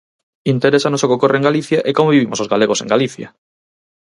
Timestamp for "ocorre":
1.17-1.37